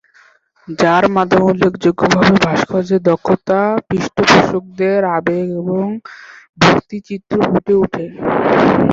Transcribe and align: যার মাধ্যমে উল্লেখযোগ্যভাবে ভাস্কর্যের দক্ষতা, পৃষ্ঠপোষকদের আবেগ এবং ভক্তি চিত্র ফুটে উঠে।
যার 0.67 1.03
মাধ্যমে 1.15 1.45
উল্লেখযোগ্যভাবে 1.49 2.33
ভাস্কর্যের 2.45 3.01
দক্ষতা, 3.03 3.59
পৃষ্ঠপোষকদের 3.87 5.01
আবেগ 5.17 5.47
এবং 5.61 5.85
ভক্তি 6.61 6.97
চিত্র 7.07 7.35
ফুটে 7.47 7.73
উঠে। 7.83 8.05